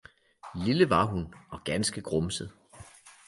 [0.55, 2.51] lille var hun og ganske grumset.